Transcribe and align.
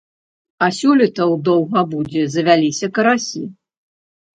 А 0.65 0.69
сёлета 0.77 1.23
у 1.35 1.37
даўгабудзе 1.49 2.27
завяліся 2.39 2.95
карасі. 3.01 3.41